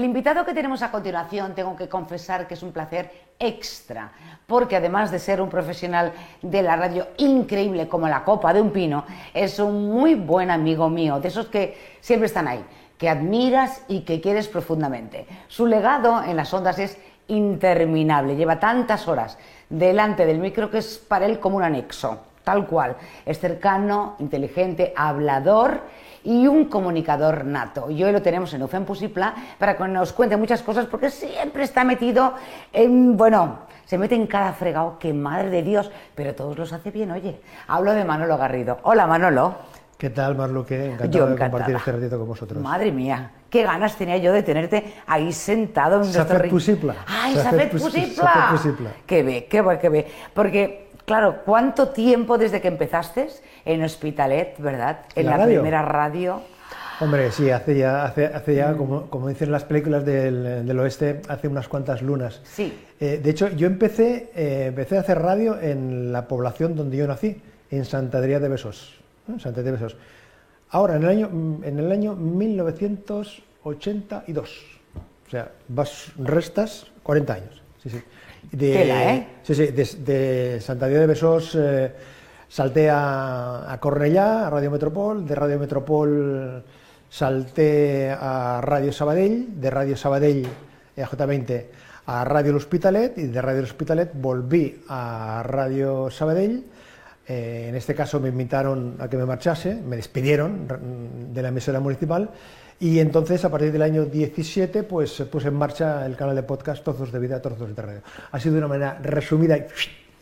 [0.00, 4.10] El invitado que tenemos a continuación, tengo que confesar que es un placer extra,
[4.46, 8.70] porque además de ser un profesional de la radio increíble como la copa de un
[8.70, 9.04] pino,
[9.34, 12.64] es un muy buen amigo mío, de esos que siempre están ahí,
[12.96, 15.26] que admiras y que quieres profundamente.
[15.48, 16.96] Su legado en las ondas es
[17.28, 19.36] interminable, lleva tantas horas
[19.68, 22.96] delante del micro que es para él como un anexo, tal cual.
[23.26, 25.80] Es cercano, inteligente, hablador
[26.24, 27.90] y un comunicador nato.
[27.90, 31.64] Y hoy lo tenemos en UFEM Pusipla para que nos cuente muchas cosas porque siempre
[31.64, 32.34] está metido
[32.72, 36.90] en, bueno, se mete en cada fregado, que madre de Dios, pero todos los hace
[36.90, 37.40] bien, oye.
[37.66, 38.78] Hablo de Manolo Garrido.
[38.82, 39.54] Hola Manolo.
[39.98, 40.92] ¿Qué tal, Marluque?
[40.92, 42.62] Encantado de compartir este ratito con vosotros.
[42.62, 46.50] Madre mía, qué ganas tenía yo de tenerte ahí sentado en nuestro ring.
[46.50, 46.94] Pusipla.
[47.06, 48.48] ¡Ay, Safet Pusipla!
[48.52, 48.90] Pusipla!
[49.04, 50.12] ¡Qué ve, qué ve, qué ve!
[50.32, 53.28] Porque claro, ¿cuánto tiempo desde que empezaste
[53.64, 55.00] en Hospitalet, verdad?
[55.14, 56.42] En la, primera radio.
[57.00, 59.08] Hombre, sí, hace ya, hace, ya mm.
[59.08, 62.42] como, dicen las películas del, oeste, hace unas cuantas lunas.
[62.44, 62.78] Sí.
[63.00, 67.06] Eh, de hecho, yo empecé, eh, empecé a hacer radio en la población donde yo
[67.06, 69.00] nací, en Santa Adrià de Besos.
[69.38, 69.96] Santa de Besos.
[70.70, 71.30] Ahora, en el año,
[71.62, 74.66] en el año 1982.
[75.26, 77.62] O sea, vas, restas 40 años.
[77.82, 78.02] Sí, sí.
[78.52, 79.26] De, ¿eh?
[79.42, 81.92] Sí, sí, de, Santa de Besos eh,
[82.48, 86.64] salté a, a, Cornellá, a Radio Metropol, de Radio Metropol
[87.08, 90.46] salté a Radio Sabadell, de Radio Sabadell,
[90.96, 91.64] a J20,
[92.06, 96.64] a Radio L'Hospitalet, y de Radio L'Hospitalet volví a Radio Sabadell,
[97.26, 100.66] eh, en este caso me invitaron a que me marchase, me despidieron
[101.32, 102.30] de la emisora municipal
[102.80, 106.42] y entonces, a partir del año 17, pues se puso en marcha el canal de
[106.42, 108.00] podcast Trozos de Vida, Trozos de Radio.
[108.32, 109.58] Ha sido de una manera resumida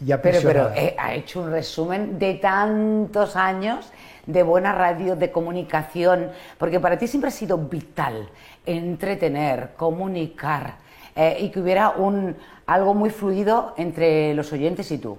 [0.05, 0.75] y apresurada.
[0.75, 3.93] Pero, pero eh, ha hecho un resumen de tantos años
[4.27, 8.29] de buena radio, de comunicación, porque para ti siempre ha sido vital
[8.67, 10.79] entretener, comunicar
[11.15, 12.35] eh, y que hubiera un,
[12.67, 15.19] algo muy fluido entre los oyentes y tú.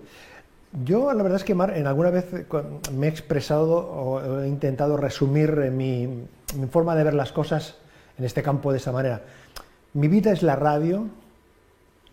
[0.83, 2.25] Yo la verdad es que Mar, en alguna vez
[2.93, 7.75] me he expresado o he intentado resumir mi, mi forma de ver las cosas
[8.17, 9.21] en este campo de esa manera.
[9.93, 11.07] Mi vida es la radio,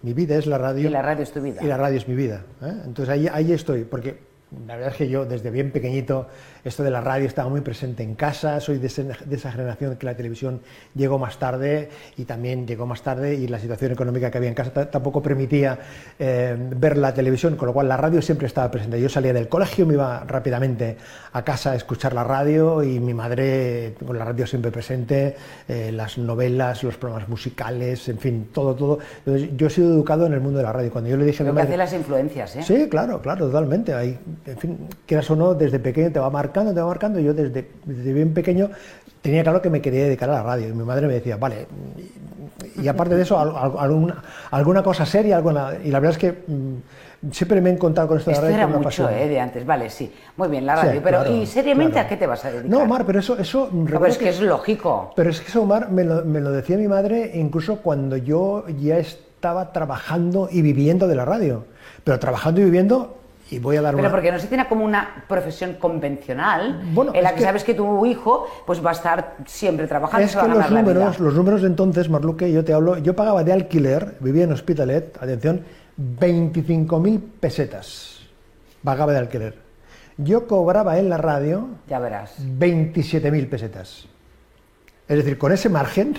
[0.02, 0.88] mi vida es la radio.
[0.88, 1.62] Y la radio es tu vida.
[1.62, 2.42] Y la radio es mi vida.
[2.62, 2.72] ¿eh?
[2.84, 4.18] Entonces ahí, ahí estoy, porque
[4.66, 6.28] la verdad es que yo desde bien pequeñito
[6.64, 10.16] esto de la radio estaba muy presente en casa, soy de, esa generación que la
[10.16, 10.60] televisión
[10.94, 14.54] llegó más tarde y también llegó más tarde y la situación económica que había en
[14.54, 15.78] casa tampoco permitía
[16.18, 19.00] eh, ver la televisión, con lo cual la radio siempre estaba presente.
[19.00, 20.96] Yo salía del colegio, me iba rápidamente
[21.32, 25.36] a casa a escuchar la radio y mi madre con la radio siempre presente,
[25.68, 28.98] eh, las novelas, los programas musicales, en fin, todo, todo.
[29.24, 30.90] yo he sido educado en el mundo de la radio.
[30.90, 32.62] Cuando yo le dije a mi madre, que hace las influencias, ¿eh?
[32.62, 33.94] Sí, claro, claro, totalmente.
[33.94, 37.18] Hay, en fin, quieras o no, desde pequeño te va marcando, te va marcando.
[37.18, 38.70] Yo desde, desde bien pequeño
[39.20, 40.68] tenía claro que me quería dedicar a la radio.
[40.68, 41.66] Y mi madre me decía, vale,
[42.80, 47.32] y, aparte de eso, alguna, alguna cosa seria, alguna, y la verdad es que mm,
[47.32, 48.56] siempre me he encontrado con esto de la radio.
[48.56, 50.12] Era mucho, eh, de antes, vale, sí.
[50.36, 51.00] Muy bien, la radio.
[51.02, 52.70] pero, ¿y seriamente a qué te vas a dedicar?
[52.70, 53.36] No, Omar, pero eso.
[53.36, 55.12] eso pero es que, es lógico.
[55.16, 58.64] Pero es que eso, Omar, me lo, me lo decía mi madre incluso cuando yo
[58.68, 61.64] ya estaba trabajando y viviendo de la radio.
[62.04, 63.16] Pero trabajando y viviendo
[63.50, 66.82] y voy a dar Pero porque no se tiene como una profesión convencional
[67.14, 70.26] en la que, sabes que tu hijo pues va a estar siempre trabajando.
[70.26, 73.52] Es que los números, los números de entonces, Marluque, yo te hablo, yo pagaba de
[73.52, 75.62] alquiler, vivía en Hospitalet, atención,
[75.98, 78.16] 25.000 pesetas
[78.86, 79.54] pagaba de alquiler.
[80.16, 82.36] Yo cobraba en la radio ya verás.
[82.38, 84.06] 27.000 pesetas.
[85.08, 86.18] Es decir, con ese margen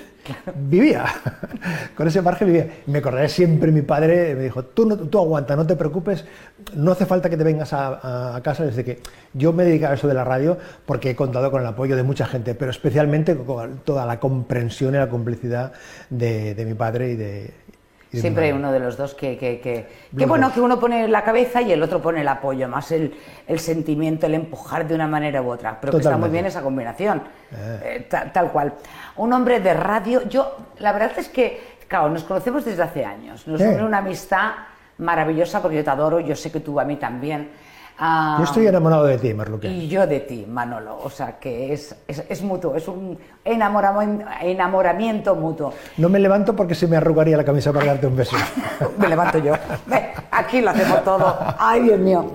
[0.55, 1.05] vivía.
[1.95, 2.67] con ese margen vivía.
[2.85, 6.25] Me acordaré siempre mi padre, me dijo, tú, no, tú aguanta, no te preocupes,
[6.73, 9.01] no hace falta que te vengas a, casa desde que
[9.33, 12.03] yo me dedicaba a eso de la radio porque he contado con el apoyo de
[12.03, 15.73] mucha gente, pero especialmente con toda la comprensión y la complicidad
[16.09, 17.53] de mi padre y de,
[18.11, 21.61] Siempre hay uno de los dos que, que, que, bueno, que uno pone la cabeza
[21.61, 23.13] y el otro pone el apoyo, más el,
[23.47, 25.77] el sentimiento, el empujar de una manera u otra.
[25.79, 27.21] Pero que está muy bien esa combinación,
[27.51, 28.07] eh.
[28.09, 28.73] Eh, tal, cual.
[29.17, 33.45] Un hombre de radio, yo, la verdad es que, claro, nos conocemos desde hace años,
[33.47, 34.51] nos une una amistad
[34.99, 37.49] maravillosa porque yo te adoro, yo sé que tú a mí también
[37.99, 39.67] yo estoy enamorado de ti, Marluque.
[39.67, 40.99] Y yo de ti, Manolo.
[41.03, 45.73] O sea, que es, es, mutuo, es un enamoramiento, enamoramiento mutuo.
[45.97, 48.37] No me levanto porque se me arrugaría la camisa para darte un beso.
[48.97, 49.53] me levanto yo.
[50.31, 51.37] aquí lo hacemos todo.
[51.57, 52.31] Ay, Dios mío.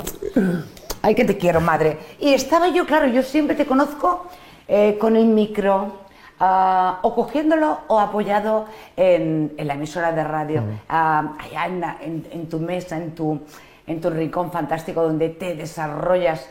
[1.02, 1.98] Ay, que te quiero, madre.
[2.18, 4.26] Y estaba yo, claro, yo siempre te conozco
[4.68, 5.98] eh, con el micro,
[6.40, 8.66] ah, o cogiéndolo o apoyado
[8.96, 13.40] en, la emisora de radio, ah, allá en, tu mesa, en tu,
[13.86, 16.46] en tu rincón fantástico donde te desarrollas,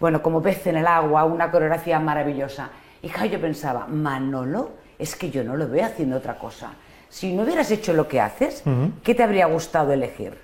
[0.00, 2.70] bueno, como pez en el agua, una coreografía maravillosa.
[3.02, 6.72] Y yo pensaba, Manolo es que yo no lo veo haciendo otra cosa.
[7.08, 8.62] Si no hubieras hecho lo que haces,
[9.02, 10.36] ¿qué te habría gustado elegir?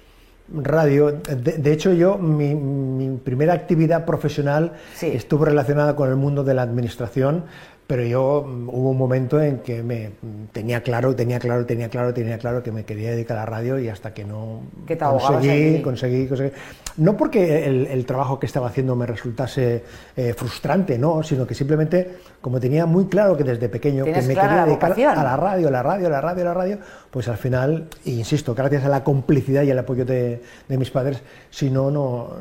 [0.53, 1.13] Radio.
[1.13, 7.45] De, hecho, yo, mi, primera actividad profesional estuvo relacionada con el mundo de la administración
[7.91, 10.13] pero yo mm, hubo un momento en que me
[10.53, 13.81] tenía claro, tenía claro, tenía claro, tenía claro que me quería dedicar a la radio
[13.81, 16.53] y hasta que no conseguí, conseguí, conseguí,
[16.99, 19.83] no porque el, trabajo que estaba haciendo me resultase
[20.17, 24.37] eh, frustrante, no, sino que simplemente como tenía muy claro que desde pequeño que me
[24.37, 26.79] quería dedicar a la radio, a la radio, a la radio, a la radio,
[27.11, 31.21] pues al final, insisto, gracias a la complicidad y al apoyo de, de mis padres,
[31.51, 32.35] si no, no,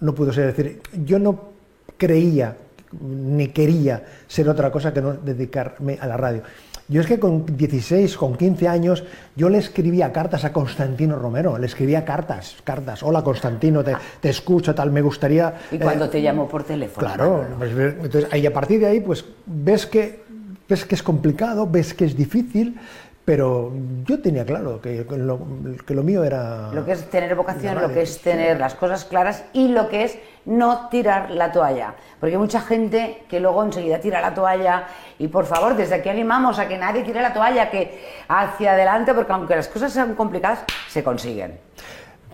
[0.00, 0.46] no pudo ser.
[0.46, 1.54] decir, yo no
[1.96, 2.56] creía
[3.00, 6.42] ni quería ser otra cosa que no dedicarme a la radio.
[6.88, 9.04] Yo es que con 16, con 15 años,
[9.34, 14.72] yo le escribía cartas a Constantino Romero, le escribía cartas, cartas, hola Constantino, te, escucho,
[14.72, 15.52] tal, me gustaría...
[15.72, 17.04] ¿Y cuando eh, te llamó por teléfono?
[17.04, 20.22] Claro, pues, entonces ahí a partir de ahí, pues ves que,
[20.68, 22.78] ves que es complicado, ves que es difícil,
[23.24, 23.72] pero
[24.04, 25.40] yo tenía claro que lo,
[25.84, 26.70] que lo mío era...
[26.72, 30.04] Lo que es tener vocación, lo que es tener las cosas claras y lo que
[30.04, 31.94] es no tirar la toalla.
[32.18, 34.84] Porque hay mucha gente que luego enseguida tira la toalla
[35.18, 39.12] y por favor, desde aquí animamos a que nadie tire la toalla, que hacia adelante,
[39.12, 41.60] porque aunque las cosas sean complicadas, se consiguen.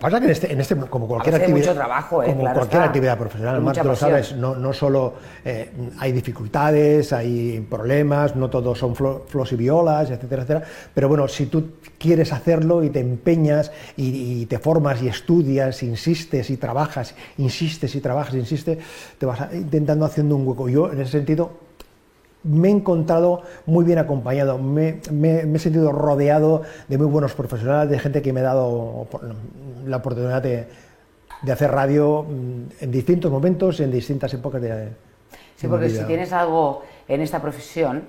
[0.03, 3.61] Pasa que en este, en este como cualquier actividad, trabajo, eh, como cualquier actividad profesional,
[3.61, 5.13] más tú lo sabes, no, no solo
[5.45, 10.65] eh, hay dificultades, hay problemas, no todos son flos y violas, etcétera, etcétera.
[10.93, 16.49] Pero bueno, si tú quieres hacerlo y te empeñas y, te formas y estudias, insistes
[16.49, 18.79] y trabajas, insistes y trabajas, insistes,
[19.17, 20.67] te vas intentando haciendo un hueco.
[20.67, 21.62] Yo en ese sentido
[22.43, 27.99] me he encontrado muy bien acompañado, me, he sentido rodeado de muy buenos profesionales, de
[27.99, 29.07] gente que me ha dado
[29.85, 30.67] la oportunidad de,
[31.51, 34.89] hacer radio mm, en distintos momentos, en distintas épocas de...
[35.55, 38.03] Sí, porque si tienes algo en esta profesión,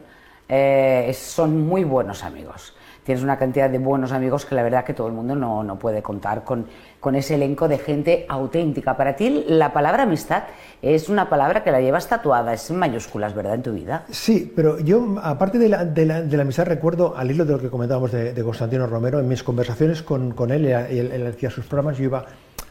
[0.48, 2.74] eh, son muy buenos amigos
[3.05, 5.79] tienes una cantidad de buenos amigos que la verdad que todo el mundo no, no
[5.79, 6.67] puede contar con,
[6.99, 8.97] con, ese elenco de gente auténtica.
[8.97, 10.45] Para ti la palabra amistad
[10.83, 13.55] es una palabra que la llevas tatuada, es en mayúsculas, ¿verdad?
[13.55, 14.05] En tu vida.
[14.11, 17.69] Sí, pero yo, aparte de la, de la, amistad, recuerdo, al hilo de lo que
[17.69, 21.99] comentábamos de, Constantino Romero, en mis conversaciones con, con él, él, él, hacía sus programas,
[21.99, 22.25] yo iba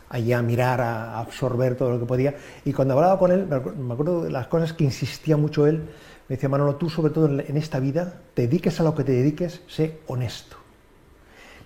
[0.09, 2.35] allí a mirar, a absorber todo lo que podía,
[2.65, 5.89] y cuando hablaba con él, me acuerdo de las cosas que insistía mucho él,
[6.33, 9.11] me decía Manolo, tú sobre todo en esta vida, te dediques a lo que te
[9.11, 10.55] dediques, sé honesto.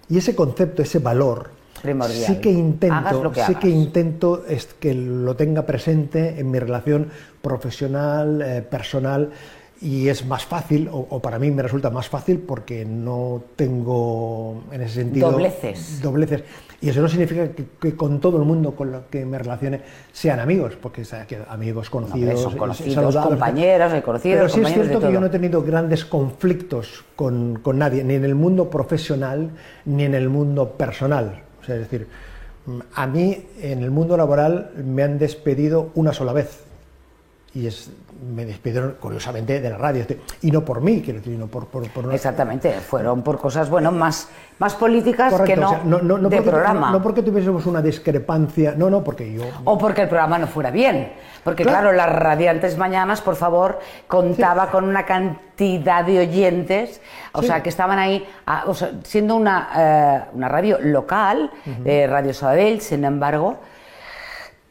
[0.09, 1.51] Y ese concepto, ese valor,
[2.05, 7.07] sí que intento, sí que intento es que lo tenga presente en mi relación
[7.41, 9.31] profesional, eh, personal,
[9.81, 14.81] y es más fácil, o, para mí me resulta más fácil porque no tengo en
[14.81, 16.01] ese sentido dobleces.
[16.01, 16.43] dobleces.
[16.79, 19.81] Y eso no significa que, con todo el mundo con lo que me relacione
[20.11, 21.03] sean amigos, porque
[21.49, 24.37] amigos conocidos, son conocidos compañeros, conocidos.
[24.37, 28.15] Pero sí es cierto que yo no he tenido grandes conflictos con, con, nadie, ni
[28.15, 29.51] en el mundo profesional
[29.85, 31.41] ni en el mundo personal.
[31.61, 32.07] O sea, es decir,
[32.93, 36.66] a mí en el mundo laboral me han despedido una sola vez
[37.57, 37.89] y es,
[38.35, 41.65] me despidieron curiosamente de la radio este, y no por mí quiero decir no por,
[41.65, 45.79] por, exactamente fueron por cosas bueno más más políticas que no,
[46.29, 46.91] de programa.
[46.91, 50.69] no, porque tuviésemos una discrepancia no no porque yo o porque el programa no fuera
[50.69, 51.13] bien
[51.43, 57.01] porque claro, las radiantes mañanas por favor contaba con una cantidad de oyentes
[57.33, 58.27] o sea que estaban ahí
[59.03, 61.49] siendo una, eh, una radio local
[61.79, 63.57] de Radio Sabadell sin embargo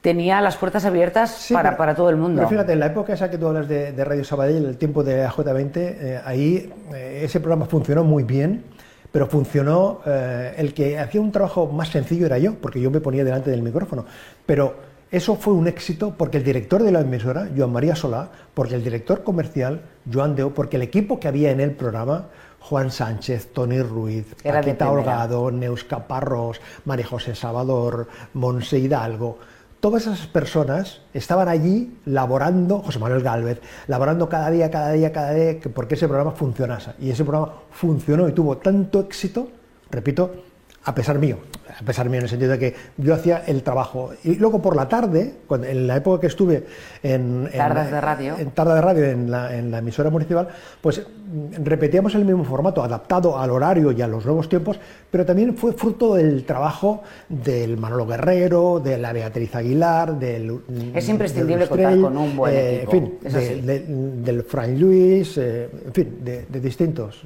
[0.06, 2.36] tenía las puertas abiertas para, para, todo el mundo.
[2.36, 5.26] Pero fíjate, en la época esa que tú hablas de, Radio Sabadell, el tiempo de
[5.26, 8.62] AJ20, eh, ahí eh, ese programa funcionó muy bien,
[9.10, 13.00] pero funcionó, eh, el que hacía un trabajo más sencillo era yo, porque yo me
[13.00, 14.06] ponía delante del micrófono,
[14.46, 14.76] pero
[15.10, 18.84] eso fue un éxito porque el director de la emisora, Joan María Solá, porque el
[18.84, 19.80] director comercial,
[20.12, 22.28] Joan Deo, porque el equipo que había en el programa,
[22.60, 29.38] Juan Sánchez, Tony Ruiz, Paquita Holgado, Neus Caparrós, María José Salvador, Monse Hidalgo,
[29.86, 35.32] todas esas personas estaban allí laborando, José Manuel Galvez, laborando cada día, cada día, cada
[35.32, 36.90] día, porque ese programa funcionase.
[36.98, 39.46] Y ese programa funcionó y tuvo tanto éxito,
[39.88, 40.42] repito,
[40.86, 41.38] a pesar mío,
[41.80, 44.12] a pesar mío en el sentido de que yo hacía el trabajo.
[44.22, 46.64] Y luego por la tarde, cuando, en la época que estuve
[47.02, 47.50] en...
[47.50, 48.36] Tardas de radio.
[48.38, 50.46] En Tarda de Radio, en la, en la, emisora municipal,
[50.80, 54.78] pues mm, repetíamos el mismo formato, adaptado al horario y a los nuevos tiempos,
[55.10, 60.60] pero también fue fruto del trabajo del Manolo Guerrero, de la Beatriz Aguilar, del...
[60.94, 63.12] Es imprescindible contar con un buen eh, equipo.
[63.24, 67.24] En fin, del Frank Luis, eh, en fin, de, distintos.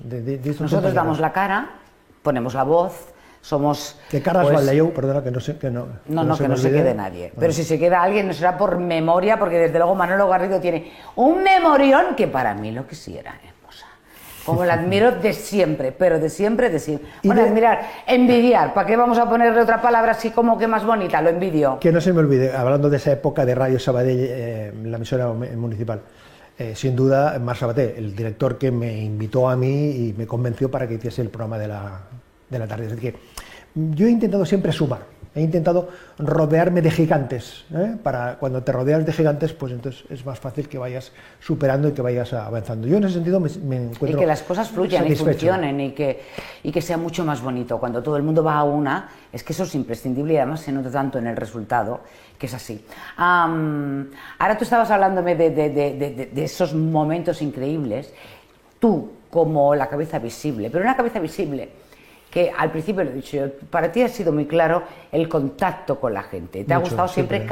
[0.59, 1.73] Nosotros damos la cara,
[2.23, 3.97] ponemos la voz somos...
[4.11, 4.71] ¿Qué caras pues?
[4.95, 5.57] Perdona, que no sé...
[5.57, 7.33] Que no, no, no, que no se quede nadie.
[7.39, 10.93] Pero si se queda alguien, no será por memoria, porque desde luego Manolo Garrido tiene
[11.17, 13.87] un memorión que para mí lo quisiera, hermosa.
[14.45, 17.09] Como la admiro de siempre, pero de siempre, de siempre.
[17.23, 18.75] Bueno, admirar, envidiar.
[18.75, 21.21] ¿Para qué vamos a ponerle otra palabra así como que más bonita?
[21.23, 21.79] Lo envidio.
[21.81, 25.29] Que no se me olvide, hablando de esa época de Radio Sabadell, eh, la emisora
[25.29, 26.01] municipal.
[26.59, 30.71] Eh, sin duda, Mar Sabaté, el director que me invitó a mí y me convenció
[30.71, 32.01] para que hiciese el programa de la,
[32.51, 32.85] de la tarde.
[32.85, 33.19] Es decir, que
[33.75, 35.01] yo he intentado siempre sumar
[35.33, 35.89] He intentado
[36.19, 37.95] rodearme de gigantes, ¿eh?
[38.03, 41.93] para cuando te rodeas de gigantes, pues entonces es más fácil que vayas superando y
[41.93, 42.89] que vayas avanzando.
[42.89, 46.21] Yo en ese sentido me, encuentro Y que las cosas fluyan y funcionen y que,
[46.65, 47.79] y que sea mucho más bonito.
[47.79, 50.73] Cuando todo el mundo va a una, es que eso es imprescindible y además se
[50.73, 52.01] nota tanto en el resultado
[52.37, 52.85] que es así.
[53.17, 58.13] ahora tú estabas hablándome de, de esos momentos increíbles,
[58.81, 61.69] tú como la cabeza visible, pero una cabeza visible
[62.31, 65.99] que al principio lo he dicho yo, para ti ha sido muy claro el contacto
[65.99, 66.65] con la gente.
[66.65, 67.45] Te ha gustado siempre,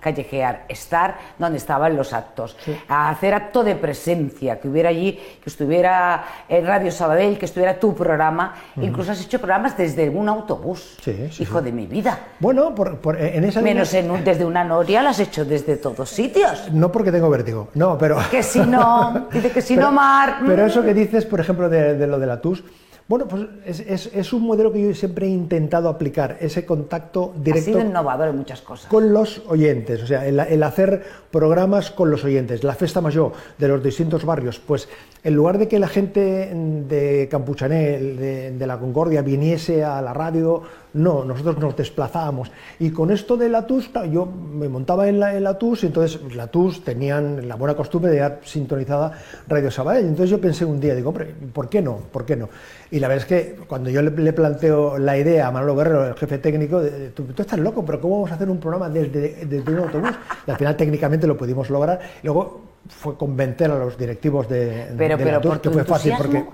[0.00, 2.56] callejear, estar donde estaban los actos,
[2.88, 7.94] hacer acto de presencia, que hubiera allí, que estuviera en Radio Sabadell, que estuviera tu
[7.94, 8.54] programa.
[8.80, 10.98] Incluso has hecho programas desde un autobús,
[11.38, 12.18] hijo de mi vida.
[12.40, 16.72] Bueno, por, en esa Menos en desde una noria, lo has hecho desde todos sitios.
[16.72, 18.18] No porque tengo vértigo, no, pero...
[18.30, 20.38] Que si no, dice que si no, Mar...
[20.44, 22.64] Pero eso que dices, por ejemplo, de, de lo de la TUS
[23.10, 27.70] bueno, pues es, un modelo que yo siempre he intentado aplicar, ese contacto directo.
[27.70, 28.86] Ha sido innovador en muchas cosas.
[28.86, 32.62] Con los oyentes, o sea, el, hacer programas con los oyentes.
[32.62, 34.88] La festa mayor de los distintos barrios, pues
[35.24, 36.54] en lugar de que la gente
[36.88, 40.62] de Campuchané, de, la Concordia, viniese a la radio,
[40.94, 42.52] no, nosotros nos desplazábamos.
[42.78, 45.86] Y con esto de la TUS, yo me montaba en la, en la TUS, y
[45.86, 50.06] entonces la TUS tenían la buena costumbre de dar sintonizada Radio Sabadell.
[50.06, 51.96] Entonces yo pensé un día, digo, hombre, ¿por qué no?
[52.12, 52.48] ¿Por qué no?
[52.90, 56.14] Y la verdad es que cuando yo le, planteo la idea a Manolo Guerrero, el
[56.14, 56.80] jefe técnico,
[57.14, 60.12] tú, estás loco, pero ¿cómo vamos a hacer un programa desde, desde un autobús?
[60.46, 61.98] Y al final técnicamente lo pudimos lograr.
[62.22, 66.44] Y luego fue convencer a los directivos de, pero, de pero que fue fácil porque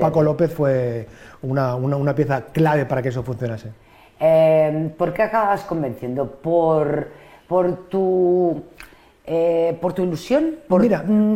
[0.00, 1.06] Paco López fue
[1.42, 3.70] una, una, pieza clave para que eso funcionase.
[4.20, 6.30] Eh, ¿Por qué acabas convenciendo?
[6.30, 7.08] ¿Por,
[7.46, 8.62] por tu
[9.30, 11.34] eh, por tu ilusión, por, Mira, mm,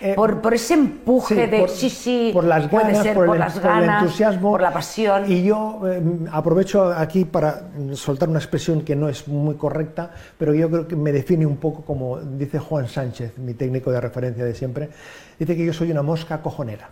[0.00, 4.02] eh, por, por, ese empuje de sí, sí, por las ganas, por, el, las ganas,
[4.04, 5.24] entusiasmo, por la pasión.
[5.30, 10.54] Y yo eh, aprovecho aquí para soltar una expresión que no es muy correcta, pero
[10.54, 14.44] yo creo que me define un poco como dice Juan Sánchez, mi técnico de referencia
[14.44, 14.88] de siempre,
[15.36, 16.88] dice que yo soy una mosca cojonera.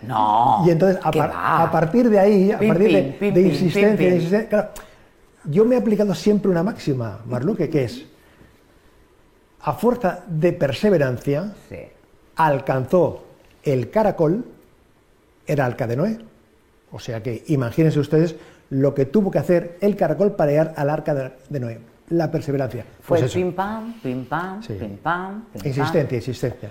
[0.00, 0.64] No.
[0.66, 4.70] Y entonces, a, partir de ahí, a partir de, insistencia, claro,
[5.44, 8.06] yo me he aplicado siempre una máxima, Marluque, que es
[9.62, 11.52] a fuerza de perseverancia,
[12.36, 13.24] alcanzó
[13.62, 14.44] el caracol,
[15.46, 16.18] era Alca de Noé.
[16.92, 18.36] O sea que imagínense ustedes
[18.70, 21.80] lo que tuvo que hacer el caracol para llegar al arca de Noé.
[22.08, 22.84] La perseverancia.
[23.00, 25.44] Fue pues pim pam, pim pam, pim pam.
[25.62, 26.70] Insistencia, insistencia,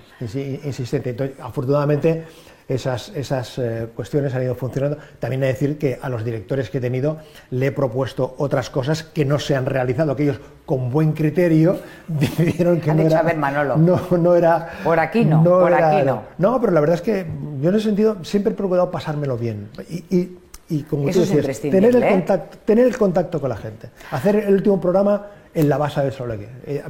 [0.66, 1.12] insistente.
[1.12, 2.26] Entonces, afortunadamente,
[2.70, 4.98] esas, esas eh, cuestiones han ido funcionando.
[5.20, 7.18] También de decir que a los directores que he tenido
[7.50, 11.80] le he propuesto otras cosas que no se han realizado, que ellos con buen criterio
[12.08, 13.76] decidieron que no era, Manolo.
[13.76, 14.70] No, no era...
[14.84, 16.24] Por aquí no, por aquí no.
[16.38, 17.26] No, pero la verdad es que
[17.60, 19.70] yo en ese sentido siempre he procurado pasármelo bien.
[19.90, 20.39] Y, y,
[20.84, 22.10] como tú decías, tener el, ¿eh?
[22.10, 23.90] contacto, tener el contacto con la gente.
[24.12, 26.84] Hacer el último programa en la base de Solegue, eh,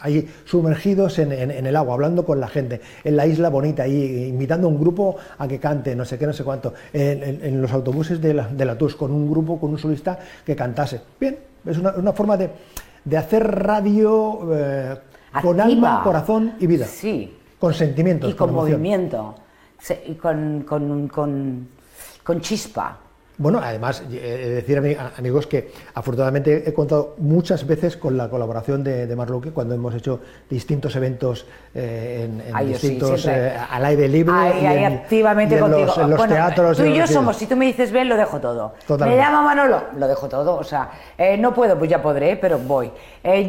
[0.00, 4.68] ahí sumergidos en, el agua, hablando con la gente, en la isla bonita, ahí invitando
[4.68, 8.20] a un grupo a que cante, no sé qué, no sé cuánto, en, los autobuses
[8.20, 11.00] de la, de la TUS, con un grupo, con un solista que cantase.
[11.18, 12.50] Bien, es una, forma de,
[13.16, 14.96] hacer radio eh,
[15.42, 16.86] con alma, corazón y vida.
[16.86, 17.36] Sí.
[17.58, 18.30] Con sentimientos.
[18.30, 19.34] Y con, movimiento.
[20.06, 21.68] y con, con
[22.40, 22.98] chispa.
[23.38, 28.84] Bueno, además, eh, decir a amigos que afortunadamente he contado muchas veces con la colaboración
[28.84, 34.32] de, de Marluque cuando hemos hecho distintos eventos eh, en, distintos eh, al aire libre.
[34.32, 35.92] Ahí, activamente contigo.
[35.96, 36.76] en los teatros.
[36.76, 38.74] Tú y yo somos, si tú me dices ven, lo dejo todo.
[39.00, 40.56] Me llama Manolo, lo dejo todo.
[40.56, 40.90] O sea,
[41.38, 42.92] no puedo, pues ya podré, pero voy.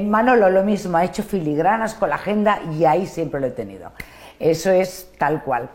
[0.06, 3.92] Manolo, lo mismo, ha hecho filigranas con la agenda y ahí siempre lo he tenido.
[4.40, 5.70] Eso es tal cual.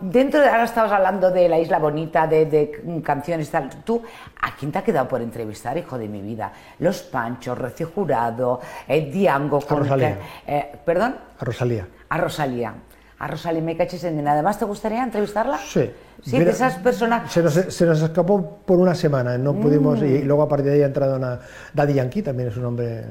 [0.00, 3.68] dentro de, ahora estamos hablando de la isla bonita, de, canciones tal.
[3.84, 4.02] Tú,
[4.40, 6.52] ¿a quién te ha quedado por entrevistar, hijo de mi vida?
[6.78, 9.58] Los Panchos, Recio Jurado, eh, Diango.
[9.58, 10.18] A Rosalía.
[10.46, 11.16] Eh, ¿Perdón?
[11.38, 11.86] A Rosalía.
[12.08, 12.74] A Rosalía.
[13.18, 14.58] A Rosalía me caches en nada más.
[14.58, 15.58] ¿Te gustaría entrevistarla?
[15.58, 15.90] Sí.
[16.22, 17.30] Sí, de esas personas.
[17.32, 17.56] Se nos,
[18.02, 20.00] escapó por una semana, no pudimos.
[20.02, 20.26] Y mm.
[20.26, 21.40] luego a partir de ahí ha entrado una.
[21.72, 23.04] Daddy Yankee también es un hombre.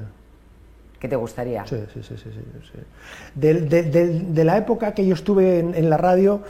[0.99, 1.65] ¿Qué te gustaría?
[1.65, 2.15] Sí, sí, sí.
[2.17, 2.79] sí, sí.
[3.35, 6.41] De, la época que yo estuve en, la radio,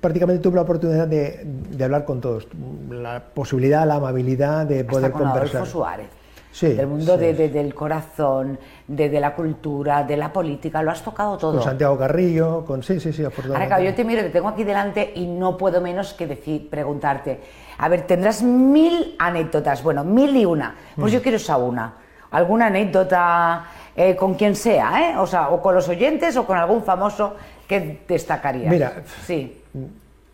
[0.00, 1.46] prácticamente tuve la oportunidad de,
[1.82, 2.46] hablar con todos.
[2.90, 5.56] La posibilidad, la amabilidad de poder con conversar.
[5.62, 6.06] Adolfo Suárez.
[6.52, 7.38] Sí, del mundo sí, de- sí.
[7.38, 8.56] de- del corazón,
[8.86, 11.54] de, de la cultura, de la política, lo has tocado todo.
[11.54, 12.80] Con Santiago Carrillo, con...
[12.84, 13.68] Sí, sí, sí, Ahora, afortunadamente.
[13.74, 17.40] claro, yo te miro, te tengo aquí delante y no puedo menos que decir, preguntarte,
[17.76, 21.16] a ver, tendrás mil anécdotas, bueno, mil y una, pues Mm.
[21.16, 21.94] yo quiero esa una,
[22.34, 23.64] alguna anécdota
[23.96, 25.16] eh, con quien sea, ¿eh?
[25.18, 27.34] O sea, o con los oyentes o con algún famoso
[27.68, 28.70] que destacarías.
[28.70, 28.92] Mira.
[29.24, 29.60] Sí,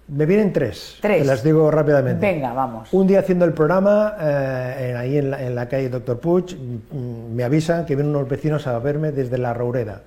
[0.09, 1.21] Me vienen tres, Tres.
[1.23, 2.27] te las digo rápidamente.
[2.27, 2.93] venga, vamos.
[2.93, 6.57] Un día haciendo el programa, eh, en- ahí en la, en la calle Doctor Puig,
[6.57, 10.01] mm, me avisan que vienen unos vecinos a verme desde la Roureda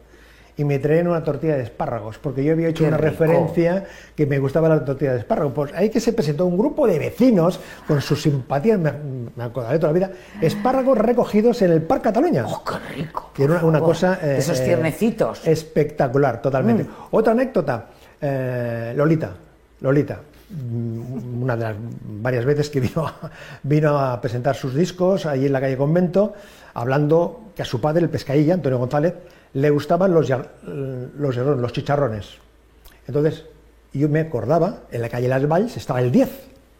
[0.55, 3.09] y me traen una tortilla de espárragos, porque yo había hecho Qué una rico.
[3.09, 5.53] referencia que me gustaba la tortilla de espárragos.
[5.53, 8.91] Pues ahí que se presentó un grupo de vecinos con sus simpatías, me,
[9.35, 12.45] me acordaré toda la vida, espárragos recogidos en el Parque Cataluña.
[12.47, 13.31] ¡Oh, qué rico!
[13.33, 14.19] Que era una, una por cosa...
[14.21, 15.41] eh, Esos tiernecitos.
[15.45, 15.49] Mm.
[15.49, 16.85] Espectacular, totalmente.
[17.11, 17.87] Otra anécdota,
[18.21, 19.31] eh, Lolita.
[19.81, 20.19] Lolita,
[20.49, 21.75] mm, una de las
[22.21, 23.11] varias veces que vino,
[23.63, 26.33] vino a presentar sus discos ahí en la calle Convento,
[26.75, 29.13] hablando que a su padre, el pescadilla, Antonio González,
[29.53, 30.31] le gustaban los,
[30.65, 32.37] los, chicharrones.
[33.07, 33.45] Entonces,
[33.93, 36.29] yo me acordaba, en la calle Las Valls estaba el 10,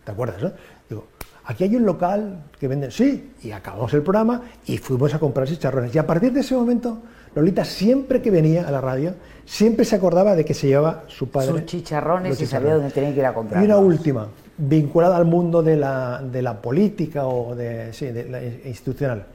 [0.04, 0.42] ¿te acuerdas?
[0.42, 0.52] no?
[0.90, 1.08] Digo,
[1.46, 5.48] aquí hay un local que venden, sí, y acabamos el programa y fuimos a comprar
[5.48, 5.94] chicharrones.
[5.94, 7.00] Y a partir de ese momento,
[7.36, 9.14] Lolita siempre que venía a la radio,
[9.46, 11.50] siempre se acordaba de que se llevaba su padre.
[11.50, 13.70] Sus chicharrones los y sabía dónde tenía que ir a Y comprarlos.
[13.70, 14.28] una última,
[14.58, 19.26] vinculada al mundo de la, de la política o de, sí, de la institucional.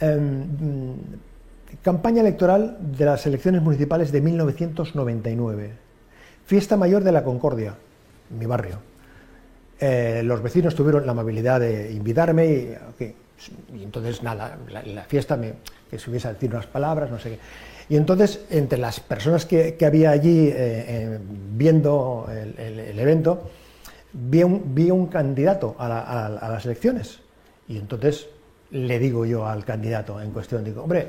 [0.00, 0.44] Em,
[1.82, 5.70] campaña electoral de las elecciones municipales de 1999.
[6.46, 7.74] Fiesta mayor de la Concordia,
[8.38, 8.78] mi barrio.
[9.80, 12.76] Eh, los vecinos tuvieron la amabilidad de invitarme y,
[13.76, 15.54] y entonces nada, la, fiesta me,
[15.90, 17.38] que subiese a decir unas palabras, no sé qué.
[17.90, 21.18] Y entonces, entre las personas que, había allí eh, eh,
[21.54, 23.48] viendo el, evento,
[24.12, 27.20] vi un, candidato a- a las elecciones.
[27.68, 28.26] Y entonces
[28.70, 31.08] le digo yo al candidato en cuestión, digo, hombre,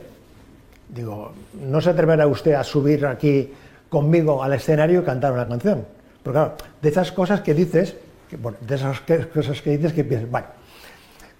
[0.89, 1.31] digo,
[1.61, 3.53] ¿no se atreverá usted a subir aquí
[3.89, 5.85] conmigo al escenario y cantar una canción?
[6.23, 7.95] Porque claro, de esas cosas que dices,
[8.29, 10.47] que, bueno, de esas que- cosas que dices que piensas, bueno,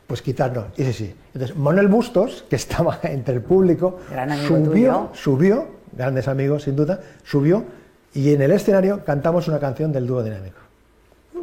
[0.08, 0.66] pues quizás no.
[0.78, 1.16] Y sí, sí.
[1.34, 4.00] Entonces, Manuel Bustos, que estaba entre el público,
[4.48, 7.64] subió, subió, grandes amigos sin duda, subió
[8.14, 10.58] y en el escenario cantamos una canción del dúo dinámico.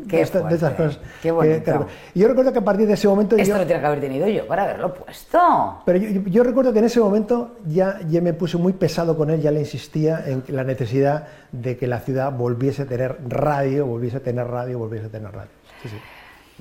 [0.09, 0.99] Qué de, esta- de esas cosas.
[1.23, 1.87] qué que- bonito.
[2.15, 4.01] y yo recuerdo que a partir de ese momento Esto yo, lo tiene que haber
[4.01, 5.83] tenido yo para haberlo puesto.
[5.85, 9.31] pero yo, yo- recuerdo que en ese momento ya, ya me puse muy pesado con
[9.31, 13.87] él, ya le insistía en la necesidad de que la ciudad volviese a tener radio,
[13.87, 15.51] volviese a tener radio, volviese a tener radio.
[15.83, 15.97] Sí, sí.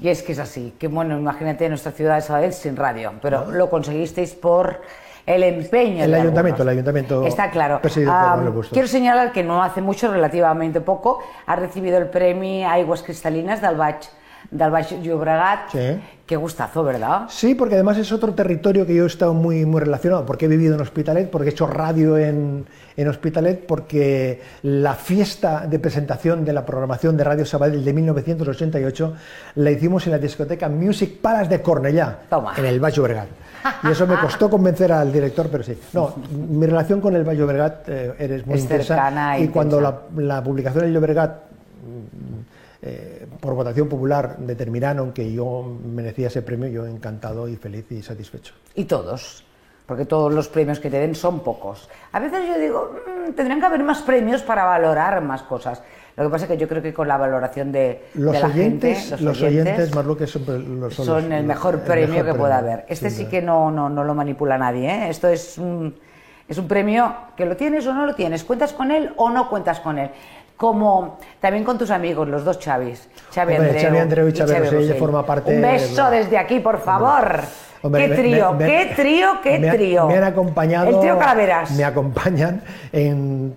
[0.01, 3.49] Y es que es así, que bueno, imagínate nuestra ciudad de Sabadell sin radio, pero
[3.51, 4.81] lo conseguisteis por
[5.25, 6.03] el empeño.
[6.03, 6.61] El de ayuntamiento, algunos.
[6.61, 7.81] el ayuntamiento Está claro.
[8.07, 8.39] Ah,
[8.71, 13.75] quiero señalar que no hace mucho, relativamente poco, ha recibido el premio Aguas Cristalinas del
[13.75, 14.09] Baix,
[14.51, 15.71] del Baix Llobregat.
[15.71, 15.99] Sí.
[16.25, 17.25] Qué gustazo, ¿verdad?
[17.29, 20.47] Sí, porque además es otro territorio que yo he estado muy, muy relacionado, porque he
[20.47, 22.65] vivido en Hospitalet, porque he hecho radio en,
[22.97, 29.13] en Hospitalet, porque la fiesta de presentación de la programación de Radio Sabadell de 1988
[29.53, 32.53] la hicimos en la discoteca Music Palace de Cornellá, Toma.
[32.57, 33.27] en el Baix Llobregat.
[33.83, 35.77] Y eso me costó convencer al director, pero sí.
[35.93, 38.87] No, mi relación con el Baix Llobregat eh, eres muy Es intensa.
[38.95, 40.21] cercana e y cuando la, intensa.
[40.21, 41.35] la publicación del Llobregat
[42.81, 48.01] eh, por votación popular determinaron que yo merecía ese premio, yo encantado y feliz y
[48.03, 48.53] satisfecho.
[48.75, 49.43] Y todos,
[49.85, 51.89] porque todos los premios que te den son pocos.
[52.11, 52.91] A veces yo digo,
[53.27, 55.81] "Mm, tendrían que haber más premios para valorar más cosas.
[56.17, 58.47] Lo que pasa es que yo creo que con la valoración de, Los de la
[58.47, 62.07] oyentes, gente, los oyentes, más lo que son, los- son, los- el mejor el premio
[62.07, 62.85] mejor que premio, pueda haber.
[62.87, 63.31] Este sí duda.
[63.31, 64.89] que no, no, no lo manipula nadie.
[64.89, 65.09] ¿eh?
[65.09, 65.93] Esto es un,
[66.47, 69.49] es un premio que lo tienes o no lo tienes, cuentas con él o no
[69.49, 70.09] cuentas con él.
[70.55, 74.53] Como también con tus amigos, los dos Chavis, Xavi Hombre, Andreu, Xavi Andreu y Xavi
[74.53, 74.95] Rosell Rosell.
[74.97, 77.25] forma parte Un beso de- desde aquí, por favor.
[77.25, 77.41] Hombre,
[77.91, 80.07] qué trío, me- me- qué trío, qué me trío.
[80.07, 80.89] Me han acompañado.
[80.89, 81.71] El trío Calaveras.
[81.71, 83.53] Me acompañan en,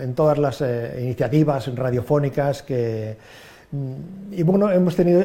[0.00, 3.16] en todas las eh, iniciativas radiofónicas que.
[3.72, 5.24] mm, Y bueno, hemos tenido,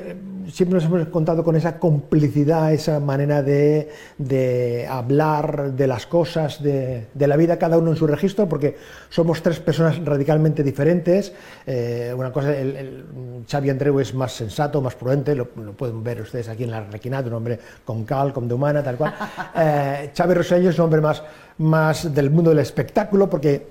[0.52, 6.62] siempre nos hemos contado con esa complicidad, esa manera de, de hablar de las cosas,
[6.62, 8.78] de, de la vida, cada uno en su registro, porque
[9.10, 11.34] somos tres personas radicalmente diferentes.
[11.66, 13.04] Eh, una cosa, el, el
[13.50, 16.82] Xavi Andreu es más sensato, más prudente, lo, lo pueden ver ustedes aquí en la
[16.82, 19.14] Requinat, un hombre con cal, con de humana, tal cual.
[19.58, 21.24] Eh, Xavi Rosello es un hombre más,
[21.60, 23.68] más del mundo del espectáculo, porque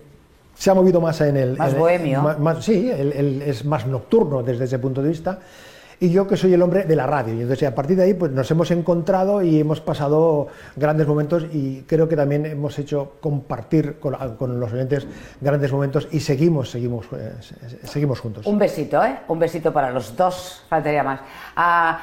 [0.56, 1.56] se ha movido más en el...
[1.58, 2.22] Más en el- bohemio.
[2.38, 5.38] más- sí, él, él es más nocturno desde ese punto de vista.
[6.00, 7.34] Y yo que soy el hombre de la radio.
[7.34, 11.46] Y entonces a partir de ahí pues nos hemos encontrado y hemos pasado grandes momentos
[11.52, 15.06] y creo que también hemos hecho compartir con, con los oyentes
[15.40, 18.46] grandes momentos y seguimos, seguimos, eh, se- se- seguimos juntos.
[18.46, 19.18] Un besito, ¿eh?
[19.28, 21.20] Un besito para los dos, faltaría más.
[21.56, 22.00] Ah,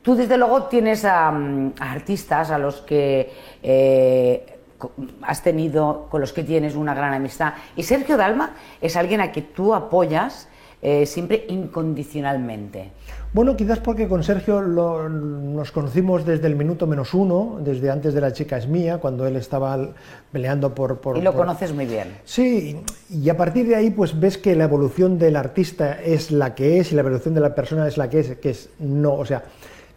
[0.00, 4.51] Tú desde luego tienes a, mm, artistas a los que eh,
[5.22, 7.54] has tenido, con los que tienes una gran amistad.
[7.76, 10.48] Y Sergio Dalma es alguien a que tú apoyas
[10.84, 12.90] eh, siempre incondicionalmente.
[13.32, 18.12] Bueno, quizás porque con Sergio lo- nos conocimos desde el minuto menos uno, desde antes
[18.14, 19.78] de La chica es mía, cuando él estaba
[20.32, 20.98] peleando por...
[21.00, 22.08] por- Y lo por- conoces muy bien.
[22.24, 26.54] Sí, y a partir de ahí pues ves que la evolución del artista es la
[26.54, 29.14] que es y la evolución de la persona es la que es, que es no,
[29.14, 29.44] o sea,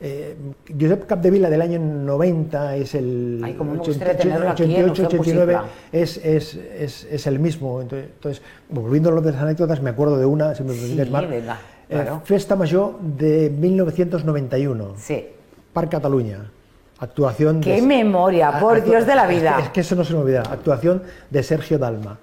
[0.02, 0.36] eh,
[0.80, 4.92] Josep Capdevila del año 90 es el Ay, cómo me gustaría tenerlo aquí en 88,
[4.92, 5.72] Opción 89 Musical.
[5.92, 7.82] es, es, es, es el mismo.
[7.82, 11.12] Entonces, volviendo a lo de las anécdotas, me acuerdo de una, si me permites, Sí,
[11.12, 11.28] Mar.
[11.28, 11.54] venga,
[11.88, 12.22] Eh, claro.
[12.26, 15.26] Festa Major de 1991, Sí.
[15.74, 16.52] Parc Cataluña.
[17.00, 18.60] Actuación ¡Qué de- memoria!
[18.60, 19.60] Por actu- Dios de la vida.
[19.62, 20.42] Es que, eso no se me olvida.
[20.42, 22.20] Actuación de Sergio Dalma.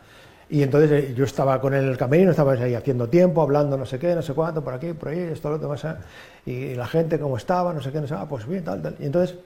[0.53, 3.79] Y entonces eh, yo estaba con él en el camerino, estaba ahí haciendo tiempo, hablando
[3.79, 5.83] no sé qué, no sé cuánto, por aquí, por ahí, esto, lo demás.
[5.87, 5.97] ah,
[6.45, 8.95] Y la gente cómo estaba, no sé qué, no sé, ah, pues bien, tal, tal.
[9.01, 9.39] Y entonces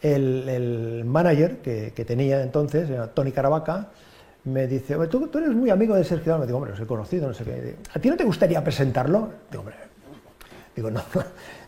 [0.00, 3.88] el, el manager que, que tenía entonces, Tony Caravaca,
[4.44, 6.46] me dice, "Oye, ¿tú, tú eres muy amigo de Sergio Dalma.
[6.46, 7.76] Digo, hombre, los he conocido, no sé qué.
[7.92, 9.28] ¿A ti no te gustaría presentarlo?
[9.50, 9.76] Digo, hombre,
[10.74, 11.02] Digo, no,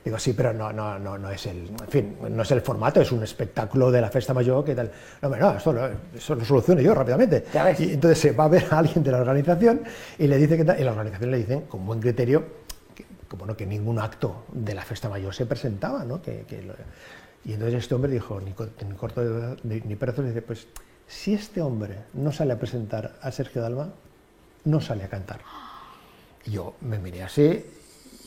[0.05, 3.01] digo, sí, pero no, no, no, no es el, en fin, no es el formato,
[3.01, 4.91] es un espectáculo de la festa mayor, que tal?
[5.23, 7.45] No, no, esto lo, eso lo soluciono yo rápidamente.
[7.79, 9.83] Y entonces se va a ver a alguien de la organización
[10.19, 12.45] y le dice que tal, y la organización le dicen, con buen criterio,
[12.95, 16.23] que, que, bueno, que ningún acto de la festa mayor se presentaba, ¿no?
[16.23, 16.75] Que, que lo-
[17.45, 18.55] y entonces este hombre dijo, ni,
[18.89, 20.67] ni corto de- ni, ni perezoso, dice, pues,
[21.07, 23.91] si este hombre no sale a presentar a Sergio Dalma,
[24.65, 25.41] no sale a cantar.
[26.45, 27.65] Y yo me miré así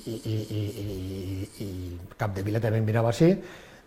[0.05, 3.39] y, y, y, y, Capdevila también miraba así.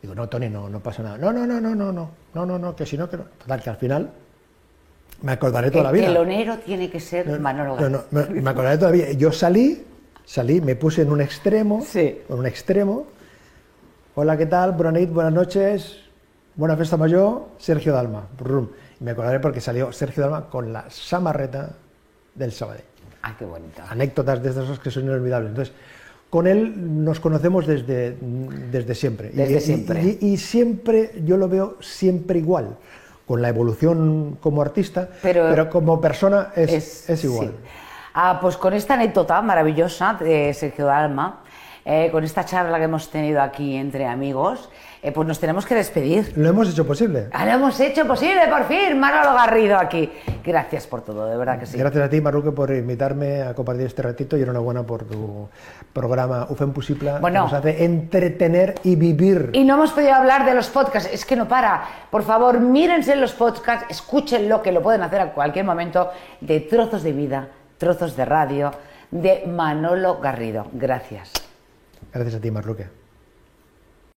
[0.02, 1.18] Digo, no, Tony, no, no pasa nada.
[1.18, 3.24] No, no, no, no, no, no, no, no, no, que si no, que no.
[3.38, 4.10] Total, que al final
[5.22, 6.06] me acordaré toda la El vida.
[6.08, 9.12] telonero tiene que ser Manolo No, no, me, me acordaré toda la vida.
[9.12, 9.82] Yo salí,
[10.24, 12.18] salí, me puse en un extremo, Sí.
[12.28, 13.06] en un extremo.
[14.16, 14.72] Hola, ¿qué tal?
[14.72, 16.00] Buenas noches, buenas noches.
[16.56, 18.28] Buena festa mayor, Sergio Dalma.
[18.38, 18.68] Brum.
[19.00, 21.70] Y me acordaré porque salió Sergio Dalma con la samarreta
[22.34, 22.84] del Sabadell
[23.22, 23.82] Ah, qué bonito.
[23.88, 25.48] anécdotas de esas que son inolvidables.
[25.50, 25.74] Entonces,
[26.34, 28.16] con él nos conocemos desde,
[28.72, 29.30] desde siempre.
[29.32, 30.02] Y- Desde y, siempre.
[30.20, 32.76] Y, y siempre, yo lo veo siempre igual,
[33.24, 37.50] con la evolución como artista, Pero- pero, como persona es, es, igual.
[37.50, 37.54] sí.
[38.14, 41.43] Ah, pues con esta anécdota maravillosa de Sergio Dalma,
[41.84, 44.70] eh, con esta charla que hemos tenido aquí entre amigos,
[45.02, 46.32] eh, pues nos tenemos que despedir.
[46.36, 47.28] Lo hemos hecho posible.
[47.32, 50.10] Ah, Lo hemos hecho posible, por fin, Manolo Garrido aquí.
[50.42, 51.76] Gracias por todo, de verdad que sí.
[51.76, 55.48] Gracias a ti, Marruque, por invitarme a compartir este ratito y enhorabuena por tu
[55.92, 57.40] programa UFEM Pusipla, Bueno.
[57.40, 59.50] que nos hace entretener y vivir.
[59.52, 61.82] Y no hemos podido hablar de los podcasts, es que no para.
[62.10, 67.02] Por favor, mírense los podcasts, escúchenlo, que lo pueden hacer a cualquier momento, de trozos
[67.02, 68.70] de vida, trozos de radio,
[69.10, 70.66] de Manolo Garrido.
[70.72, 71.30] Gracias.
[72.14, 73.03] Gracias a ti, Marruque.